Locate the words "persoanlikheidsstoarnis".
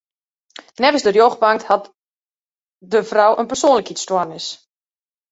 3.51-4.47